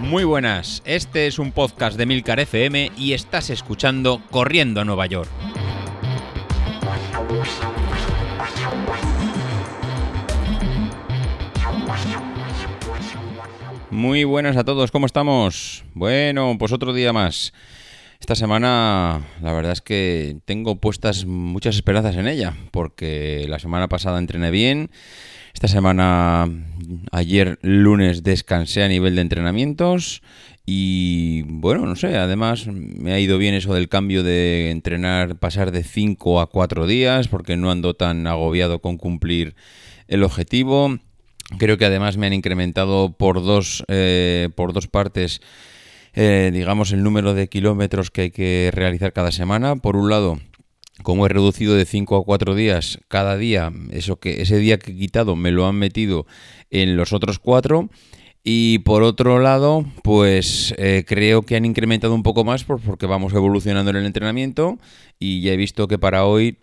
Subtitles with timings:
[0.00, 5.04] Muy buenas, este es un podcast de Milcar FM y estás escuchando Corriendo a Nueva
[5.06, 5.28] York.
[13.90, 15.84] Muy buenas a todos, ¿cómo estamos?
[15.92, 17.52] Bueno, pues otro día más.
[18.20, 23.88] Esta semana la verdad es que tengo puestas muchas esperanzas en ella, porque la semana
[23.88, 24.90] pasada entrené bien,
[25.54, 26.48] esta semana,
[27.10, 30.22] ayer lunes, descansé a nivel de entrenamientos
[30.66, 35.70] y bueno, no sé, además me ha ido bien eso del cambio de entrenar, pasar
[35.70, 39.54] de 5 a 4 días, porque no ando tan agobiado con cumplir
[40.08, 40.98] el objetivo.
[41.58, 45.40] Creo que además me han incrementado por dos, eh, por dos partes,
[46.14, 49.76] eh, digamos, el número de kilómetros que hay que realizar cada semana.
[49.76, 50.38] Por un lado,
[51.02, 54.92] como he reducido de 5 a 4 días cada día, eso que ese día que
[54.92, 56.26] he quitado me lo han metido
[56.70, 57.88] en los otros 4.
[58.44, 63.34] Y por otro lado, pues eh, creo que han incrementado un poco más porque vamos
[63.34, 64.78] evolucionando en el entrenamiento
[65.18, 66.56] y ya he visto que para hoy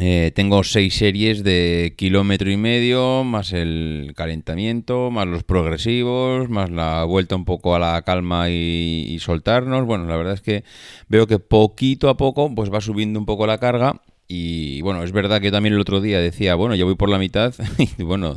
[0.00, 6.70] eh, tengo seis series de kilómetro y medio, más el calentamiento, más los progresivos, más
[6.70, 9.86] la vuelta un poco a la calma y, soltarnos.
[9.86, 10.62] Bueno, la verdad es que
[11.08, 14.00] veo que poquito a poco pues va subiendo un poco la carga.
[14.30, 17.18] Y bueno, es verdad que también el otro día decía, bueno, yo voy por la
[17.18, 17.54] mitad,
[17.98, 18.36] y bueno,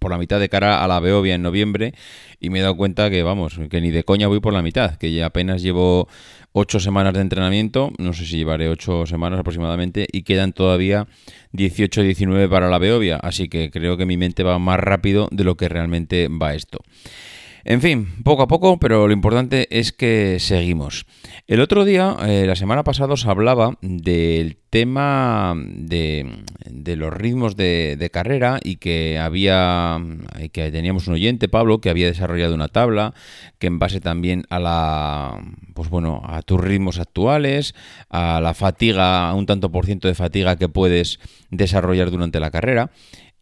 [0.00, 1.94] por la mitad de cara a la Beovia en noviembre,
[2.40, 4.96] y me he dado cuenta que, vamos, que ni de coña voy por la mitad,
[4.96, 6.08] que ya apenas llevo
[6.52, 11.06] ocho semanas de entrenamiento, no sé si llevaré ocho semanas aproximadamente, y quedan todavía
[11.52, 15.44] 18 19 para la Beovia, así que creo que mi mente va más rápido de
[15.44, 16.80] lo que realmente va esto.
[17.64, 21.06] En fin, poco a poco, pero lo importante es que seguimos.
[21.46, 26.44] El otro día, eh, la semana pasada, os hablaba del tema de,
[26.96, 29.98] los ritmos de, carrera y que había
[30.52, 33.14] que teníamos un oyente, Pablo, que había desarrollado una tabla
[33.58, 35.42] que en base también a la
[35.74, 37.74] pues bueno, a tus ritmos actuales,
[38.08, 41.18] a la fatiga, a un tanto por ciento de fatiga que puedes
[41.50, 42.90] desarrollar durante la carrera.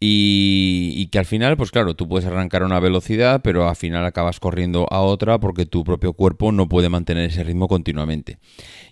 [0.01, 4.05] Y, que al final, pues claro, tú puedes arrancar a una velocidad, pero al final
[4.05, 8.37] acabas corriendo a otra porque tu propio cuerpo no puede mantener ese ritmo continuamente.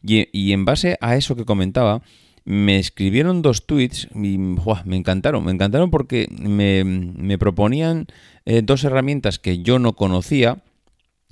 [0.03, 2.01] Y, en base a eso que comentaba,
[2.43, 8.07] me escribieron dos tweets y me encantaron, me encantaron porque me, proponían
[8.45, 10.57] eh, dos herramientas que yo no conocía.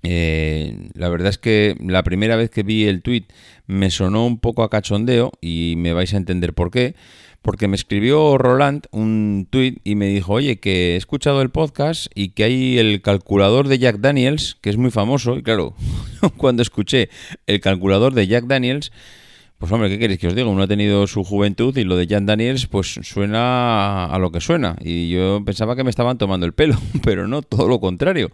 [0.06, 3.26] Eh, la verdad es que la primera vez que vi el tweet
[3.68, 6.96] me sonó un poco a cachondeo y me vais a entender por qué
[7.46, 12.08] porque me escribió Roland un tuit y me dijo, oye, que he escuchado el podcast
[12.16, 15.76] y que hay el calculador de Jack Daniels, que es muy famoso, y claro,
[16.38, 17.10] cuando escuché
[17.46, 18.92] el calculador de Jack Daniels,
[19.60, 20.48] pues hombre, ¿qué queréis que os diga?
[20.48, 24.42] Uno ha tenido su juventud y lo de Jack Daniels pues suena a lo que
[24.42, 24.76] suena.
[24.82, 28.32] Y yo pensaba que me estaban tomando el pelo, pero no, todo lo contrario.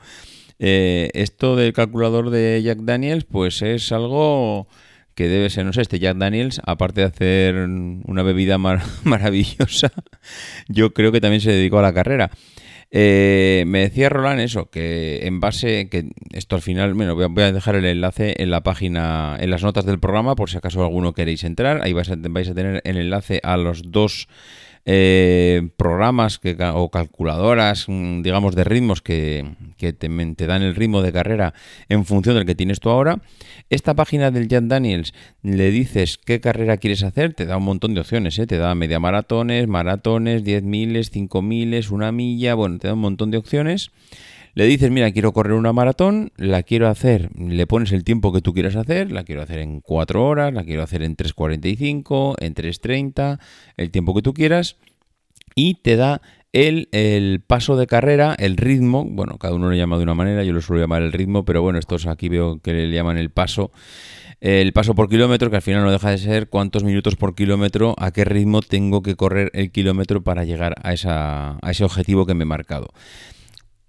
[0.64, 4.68] Eh, esto del calculador de Jack Daniels pues es algo
[5.16, 8.60] que debe ser, no sé, este Jack Daniels, aparte de hacer una bebida
[9.04, 9.92] maravillosa,
[10.68, 12.30] yo creo que también se dedicó a la carrera.
[12.92, 17.52] Eh, me decía Roland eso, que en base, que esto al final, bueno, voy a
[17.52, 21.14] dejar el enlace en la página, en las notas del programa, por si acaso alguno
[21.14, 24.28] queréis entrar, ahí vais vais a tener el enlace a los dos
[24.86, 26.40] eh, programas
[26.74, 29.46] o calculadoras, mm, digamos, de ritmos que,
[29.78, 31.54] te, te, dan el ritmo de carrera
[31.90, 33.22] en función del que tienes tú ahora.
[33.70, 37.94] Esta página del Jan Daniels le dices qué carrera quieres hacer, te da un montón
[37.94, 38.48] de opciones, ¿eh?
[38.48, 43.02] te da media maratones, maratones, 10 miles, 5 miles, una milla, bueno, te da un
[43.02, 43.92] montón de opciones.
[44.54, 48.42] Le dices, mira, quiero correr una maratón, la quiero hacer, le pones el tiempo que
[48.42, 52.54] tú quieras hacer, la quiero hacer en 4 horas, la quiero hacer en 3.45, en
[52.54, 53.40] 3.30,
[53.78, 54.76] el tiempo que tú quieras,
[55.56, 59.98] y te da el, el, paso de carrera, el ritmo, bueno, cada uno lo llama
[59.98, 62.74] de una manera, yo lo suelo llamar el ritmo, pero bueno, estos aquí veo que
[62.74, 63.72] le llaman el paso,
[64.42, 67.96] el paso por kilómetro, que al final no deja de ser cuántos minutos por kilómetro,
[67.98, 72.26] a qué ritmo tengo que correr el kilómetro para llegar a, esa, a ese objetivo
[72.26, 72.90] que me he marcado.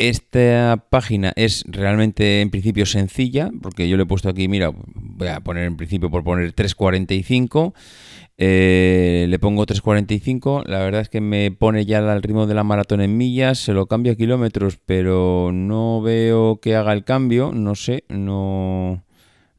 [0.02, 5.28] Esta página es realmente en principio sencilla, porque yo le he puesto aquí, mira, voy
[5.28, 7.72] a poner en principio por poner 345.
[8.36, 12.64] Eh, le pongo 3.45, la verdad es que me pone ya el ritmo de la
[12.64, 17.52] maratón en millas, se lo cambia a kilómetros, pero no veo que haga el cambio,
[17.54, 19.04] no sé, no,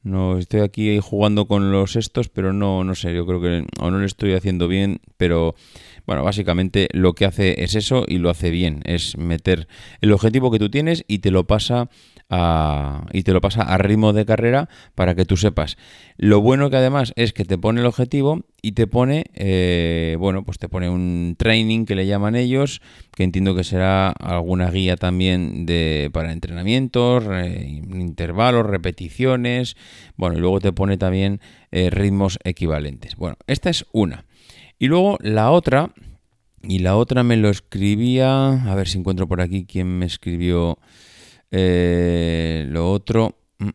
[0.04, 3.92] no estoy aquí jugando con los estos, pero no, no sé, yo creo que o
[3.92, 5.56] no lo estoy haciendo bien, pero
[6.06, 9.68] Bueno, básicamente lo que hace es eso y lo hace bien, es meter
[10.02, 11.90] el objetivo que tú tienes y te lo pasa
[12.30, 15.78] a, y te lo pasa a ritmo de carrera para que tú sepas.
[16.18, 20.44] Lo bueno que además es que te pone el objetivo y te pone, eh, bueno,
[20.44, 22.82] pues te pone un training que le llaman ellos,
[23.16, 29.76] que entiendo que será alguna guía también de para entrenamientos, intervalos, repeticiones,
[30.16, 31.40] bueno, y luego te pone también
[31.72, 33.16] eh, ritmos equivalentes.
[33.16, 34.26] Bueno, esta es una.
[34.84, 35.94] Y luego la otra,
[36.62, 40.78] y la otra me lo escribía, a ver si encuentro por aquí quién me escribió
[41.52, 43.38] eh, lo otro.
[43.60, 43.70] Mm,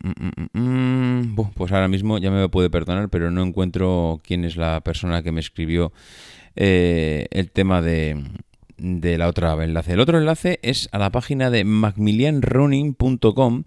[0.53, 4.83] mm, mm, pues ahora mismo ya me puede perdonar, pero no encuentro quién es la
[4.83, 5.95] persona que me escribió
[6.57, 8.23] eh, el tema de,
[8.79, 9.93] de la otra enlace.
[9.93, 13.65] El otro enlace es a la página de macmillianrunning.com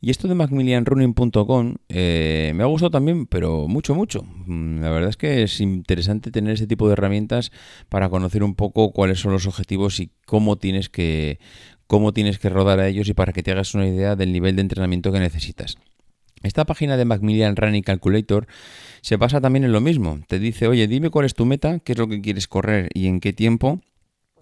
[0.00, 4.24] y esto de macmillianrunning.com eh, me ha gustado también, pero mucho, mucho.
[4.46, 7.50] Mm, la verdad es que es interesante tener ese tipo de herramientas
[7.88, 11.38] para conocer un poco cuáles son los objetivos y cómo tienes que,
[11.86, 14.56] cómo tienes que rodar a ellos y para que te hagas una idea del nivel
[14.56, 15.76] de entrenamiento que necesitas.
[16.42, 18.46] Esta página de Macmillan Running Calculator
[19.00, 20.20] se basa también en lo mismo.
[20.28, 23.08] Te dice, oye, dime cuál es tu meta, qué es lo que quieres correr y
[23.08, 23.80] en qué tiempo.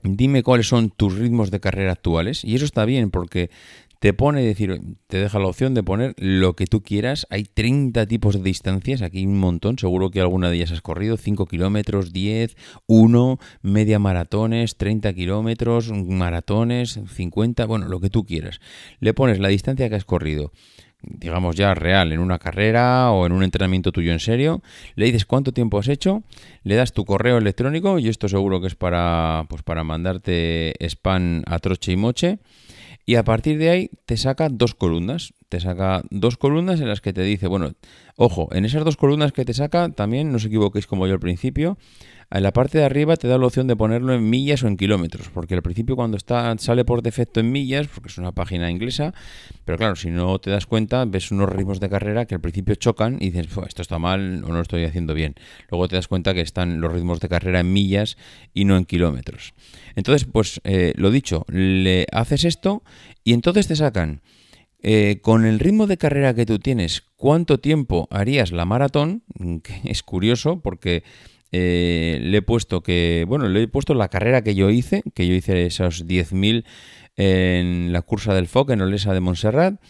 [0.03, 2.45] Dime cuáles son tus ritmos de carrera actuales.
[2.45, 3.51] Y eso está bien porque
[3.99, 7.27] te pone, decir, te deja la opción de poner lo que tú quieras.
[7.31, 11.17] Hay 30 tipos de distancias, aquí un montón, seguro que alguna de ellas has corrido,
[11.17, 12.57] 5 kilómetros, 10,
[12.87, 18.61] 1, media maratones, 30 kilómetros, maratones, 50, bueno, lo que tú quieras.
[19.01, 20.53] Le pones la distancia que has corrido
[21.03, 24.63] digamos ya real en una carrera o en un entrenamiento tuyo en serio,
[24.95, 26.23] le dices cuánto tiempo has hecho,
[26.63, 31.43] le das tu correo electrónico y esto seguro que es para pues para mandarte spam
[31.47, 32.39] a troche y moche
[33.09, 35.33] y a partir de ahí te saca dos columnas.
[35.49, 37.71] Te saca dos columnas en las que te dice, bueno,
[38.17, 41.21] ojo, en esas dos columnas que te saca, también no os equivoquéis como yo al
[41.21, 41.79] principio,
[42.31, 44.77] en la parte de arriba te da la opción de ponerlo en millas o en
[44.77, 48.71] kilómetros, porque al principio cuando está sale por defecto en millas, porque es una página
[48.71, 49.15] inglesa,
[49.65, 52.75] pero claro, si no te das cuenta, ves unos ritmos de carrera que al principio
[52.75, 55.35] chocan y dices, esto está mal o no lo estoy haciendo bien.
[55.71, 58.17] Luego te das cuenta que están los ritmos de carrera en millas
[58.53, 59.55] y no en kilómetros.
[59.95, 62.83] Entonces, pues eh, lo dicho, le haces esto
[63.25, 64.21] y entonces te sacan
[64.83, 69.23] eh, con el ritmo de carrera que tú tienes, ¿cuánto tiempo harías la maratón?
[69.63, 71.03] Que es curioso porque
[71.53, 75.27] eh, le he puesto que, bueno, le he puesto la carrera que yo hice, que
[75.27, 76.65] yo hice esos 10.000
[77.17, 79.81] en la cursa del FOC en Olesa de Montserrat.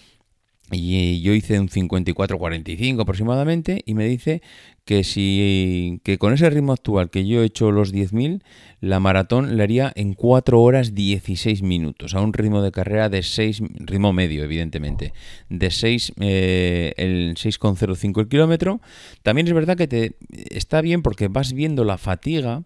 [0.73, 4.43] Y yo hice un 54-45 aproximadamente y me dice
[4.85, 8.43] que si que con ese ritmo actual que yo he hecho los 10.000,
[8.81, 13.23] la maratón la haría en 4 horas 16 minutos, a un ritmo de carrera de
[13.23, 15.13] 6, ritmo medio evidentemente,
[15.49, 18.81] de 6, eh, el 6,05 el kilómetro.
[19.23, 20.17] También es verdad que te
[20.51, 22.65] está bien porque vas viendo la fatiga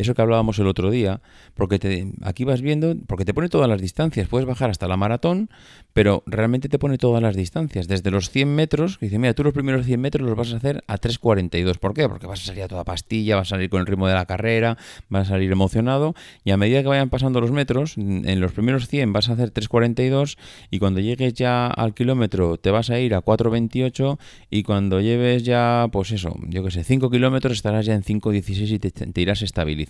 [0.00, 1.20] eso que hablábamos el otro día,
[1.54, 5.50] porque aquí vas viendo, porque te pone todas las distancias, puedes bajar hasta la maratón,
[5.92, 9.44] pero realmente te pone todas las distancias, desde los 100 metros, que dice, mira, tú
[9.44, 12.08] los primeros 100 metros los vas a hacer a 3.42, ¿por qué?
[12.08, 14.26] Porque vas a salir a toda pastilla, vas a salir con el ritmo de la
[14.26, 16.14] carrera, vas a salir emocionado,
[16.44, 19.52] y a medida que vayan pasando los metros, en los primeros 100 vas a hacer
[19.52, 20.38] 3.42,
[20.70, 24.18] y cuando llegues ya al kilómetro te vas a ir a 4.28,
[24.50, 28.70] y cuando lleves ya, pues eso, yo que sé, 5 kilómetros estarás ya en 5.16
[28.70, 29.89] y te, te irás estabilizando.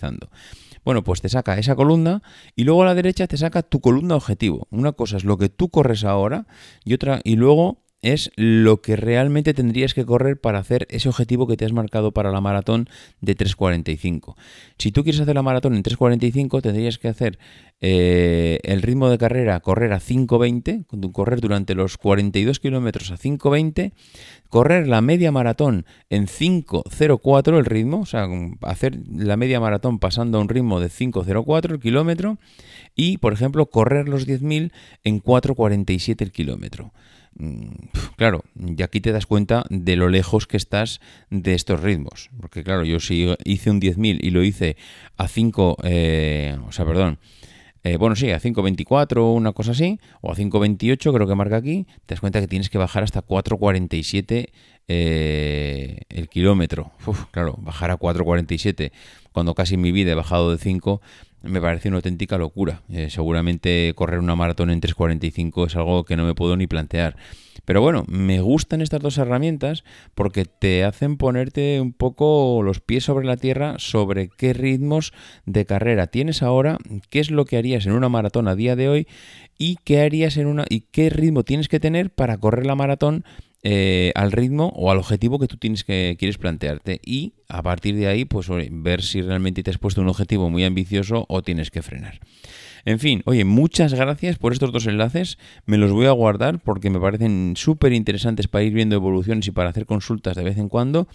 [0.85, 2.23] Bueno, pues te saca esa columna
[2.57, 4.67] y luego a la derecha te saca tu columna objetivo.
[4.71, 6.47] Una cosa es lo que tú corres ahora
[6.85, 11.47] y otra y luego es lo que realmente tendrías que correr para hacer ese objetivo
[11.47, 12.89] que te has marcado para la maratón
[13.21, 14.37] de 3.45.
[14.79, 17.39] Si tú quieres hacer la maratón en 3.45, tendrías que hacer
[17.83, 23.93] eh, el ritmo de carrera, correr a 5.20, correr durante los 42 kilómetros a 5.20,
[24.49, 28.27] correr la media maratón en 5.04 el ritmo, o sea,
[28.63, 32.39] hacer la media maratón pasando a un ritmo de 5.04 el kilómetro
[32.95, 34.73] y, por ejemplo, correr los 10.000
[35.05, 36.93] en 4.47 el kilómetro.
[37.37, 42.31] Mm, claro, y aquí te das cuenta de lo lejos que estás de estos ritmos.
[42.41, 44.77] Porque claro, yo si hice un 10.000 y lo hice
[45.17, 47.19] a 5, eh, o sea, perdón,
[47.83, 51.87] eh, bueno, sí, a 5.24 una cosa así, o a 5.28 creo que marca aquí,
[52.05, 54.49] te das cuenta que tienes que bajar hasta 4.47
[54.89, 56.93] eh, el kilómetro.
[57.31, 58.93] claro, bajar a 4.47
[59.33, 61.01] cuando casi en mi vida he bajado de 5
[61.43, 62.83] me parece una auténtica locura.
[62.89, 67.17] Eh, seguramente correr una maratón en 3.45 es algo que no me puedo ni plantear.
[67.65, 73.05] Pero bueno, me gustan estas dos herramientas porque te hacen ponerte un poco los pies
[73.05, 75.13] sobre la tierra sobre qué ritmos
[75.47, 76.79] de carrera tienes ahora,
[77.11, 79.09] qué es lo que harías en una maratón a día de hoy
[79.59, 83.25] y qué harías en una y qué ritmo tienes que tener para correr la maratón
[83.63, 87.95] eh, al ritmo o al objetivo que tú tienes que quieres plantearte y a partir
[87.97, 91.71] de ahí pues ver si realmente te has puesto un objetivo muy ambicioso o tienes
[91.71, 92.21] que frenar.
[92.85, 95.39] En fin, oye, muchas gracias por estos dos enlaces.
[95.67, 99.51] Me los voy a guardar porque me parecen súper interesantes para ir viendo evoluciones y
[99.51, 101.07] para hacer consultas de vez en cuando.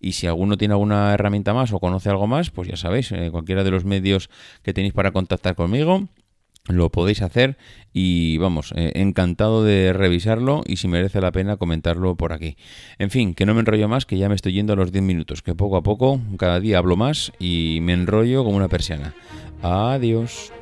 [0.00, 3.30] Y si alguno tiene alguna herramienta más o conoce algo más, pues ya sabéis, eh,
[3.30, 4.28] cualquiera de los medios
[4.62, 6.08] que tenéis para contactar conmigo,
[6.68, 7.58] lo podéis hacer
[7.92, 12.56] y vamos, eh, encantado de revisarlo y si merece la pena comentarlo por aquí.
[12.98, 15.04] En fin, que no me enrollo más, que ya me estoy yendo a los 10
[15.04, 19.14] minutos, que poco a poco, cada día hablo más y me enrollo como una persiana.
[19.62, 20.52] Adiós.